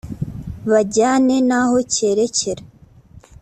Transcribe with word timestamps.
bajyane 0.71 1.35
naho 1.49 1.77
cyerekera 1.93 2.63